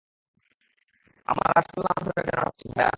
[1.27, 2.89] আমার আসল নাম ধরে কেন ডাকছো, ভায়া?